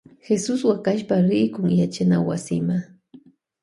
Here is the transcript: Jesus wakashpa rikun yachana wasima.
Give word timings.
Jesus 0.25 0.59
wakashpa 0.69 1.15
rikun 1.29 1.69
yachana 1.81 2.17
wasima. 2.27 2.77